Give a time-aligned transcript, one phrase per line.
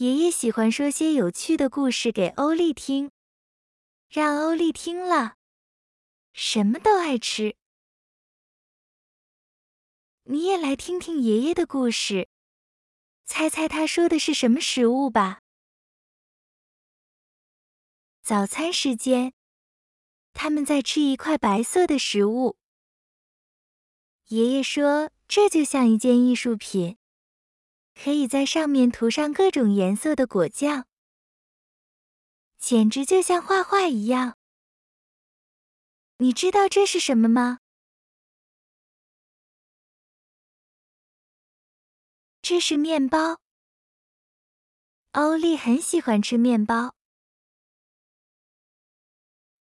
[0.00, 3.10] 爷爷喜欢说些有趣的故事给欧丽听，
[4.08, 5.34] 让欧丽听了
[6.32, 7.54] 什么都爱吃。
[10.22, 12.30] 你也来听听爷爷的故事，
[13.26, 15.42] 猜猜他说的是什么食物吧？
[18.22, 19.34] 早餐时间，
[20.32, 22.56] 他们在吃一块白色的食物。
[24.28, 26.96] 爷爷说，这就像一件艺术品。
[28.02, 30.86] 可以在上面涂上各种颜色的果酱，
[32.58, 34.38] 简直就像画画一样。
[36.16, 37.58] 你知道这是什么吗？
[42.40, 43.42] 这是面包。
[45.12, 46.94] 欧丽很喜欢吃面包。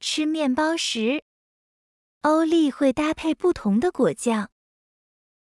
[0.00, 1.22] 吃面包时，
[2.22, 4.50] 欧丽会搭配不同的果酱，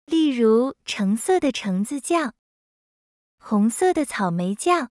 [0.06, 2.34] 例如橙色的橙子酱。
[3.40, 4.92] 红色的草莓酱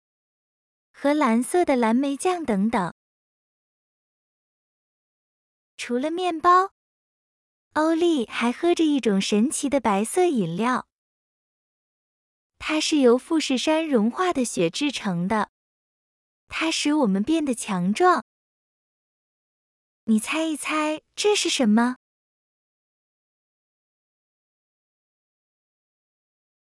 [0.91, 2.93] 和蓝色的蓝莓酱等等。
[5.75, 6.71] 除了面包，
[7.73, 10.87] 欧丽还喝着一种神奇的白色饮料，
[12.59, 15.49] 它是由富士山融化的雪制成的，
[16.47, 18.23] 它使我们变得强壮。
[20.03, 21.97] 你猜一猜这是什么？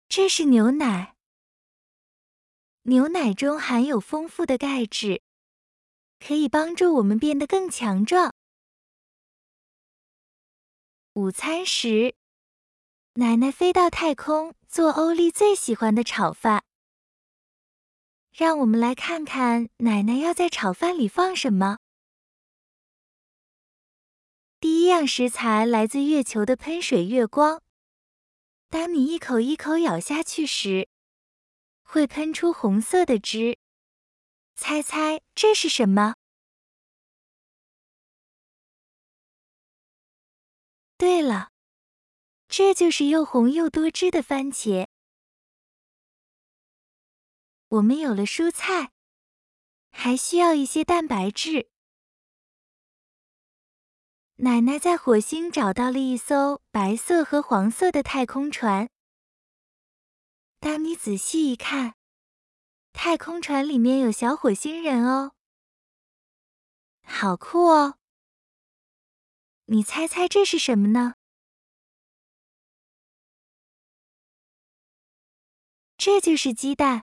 [0.09, 1.12] 这是牛奶。
[2.84, 5.22] 牛奶中含有丰富的钙质，
[6.19, 8.34] 可以帮助我们变得更强壮。
[11.12, 12.16] 午餐时，
[13.14, 16.64] 奶奶飞到太空做欧丽最喜欢的炒饭。
[18.33, 21.78] 让我们来看看奶奶要在炒饭里放什么。
[24.58, 27.62] 第一样食材来自月球的喷水月光。
[28.69, 30.88] 当你一口一口咬下去时，
[31.93, 33.59] 会喷出红色的汁，
[34.55, 36.15] 猜猜这是什么？
[40.97, 41.50] 对了，
[42.49, 44.87] 这就是又红又多汁的番茄。
[47.69, 48.93] 我们有了蔬菜，
[49.91, 51.69] 还需要一些蛋白质。
[54.37, 58.89] 奶奶在火星找到了一艘白色和黄色的太空船。
[60.62, 61.97] 当你仔细一看，
[62.93, 65.33] 太空船里面有小火星人哦，
[67.03, 67.99] 好酷哦！
[69.65, 71.15] 你猜猜这是什么呢？
[75.97, 77.05] 这就是鸡蛋。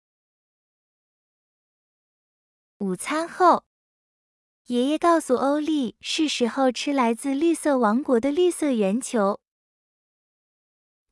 [2.79, 3.63] 午餐后，
[4.65, 9.39] 爷爷告诉欧丽，是时候吃来自绿色王国的绿色圆球，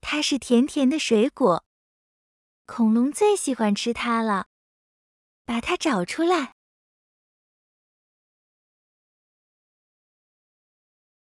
[0.01, 1.63] 它是甜甜的水果。
[2.65, 4.47] 恐龙最喜欢吃它了，
[5.43, 6.55] 把它找出来。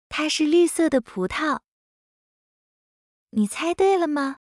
[0.09, 1.61] 它是绿色的葡萄，
[3.29, 4.39] 你猜对了吗？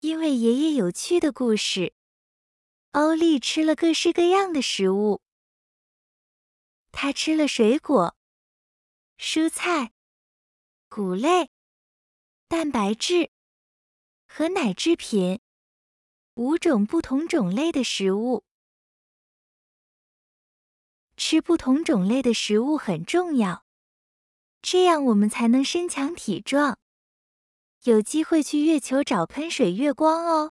[0.00, 1.94] 因为爷爷有趣的故事，
[2.92, 5.20] 欧丽吃了各式各样的食物。
[6.92, 8.16] 他吃了水果、
[9.18, 9.92] 蔬菜、
[10.88, 11.50] 谷类。
[12.48, 13.32] 蛋白质
[14.28, 15.40] 和奶制品，
[16.34, 18.44] 五种不同种类的食物。
[21.16, 23.64] 吃不同种类的食物很重要，
[24.62, 26.78] 这样我们才能身强体壮，
[27.82, 30.52] 有机会去月球找喷水月光哦。